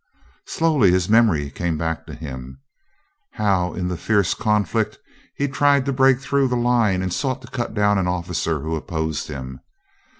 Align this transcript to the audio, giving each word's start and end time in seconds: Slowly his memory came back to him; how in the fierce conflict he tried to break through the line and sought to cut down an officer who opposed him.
Slowly 0.47 0.89
his 0.89 1.09
memory 1.09 1.51
came 1.51 1.77
back 1.77 2.07
to 2.07 2.15
him; 2.15 2.59
how 3.33 3.75
in 3.75 3.87
the 3.87 3.95
fierce 3.95 4.33
conflict 4.33 4.97
he 5.35 5.47
tried 5.47 5.85
to 5.85 5.93
break 5.93 6.19
through 6.19 6.47
the 6.47 6.57
line 6.57 7.03
and 7.03 7.13
sought 7.13 7.39
to 7.43 7.47
cut 7.51 7.75
down 7.75 7.99
an 7.99 8.07
officer 8.07 8.61
who 8.61 8.75
opposed 8.75 9.27
him. 9.27 9.59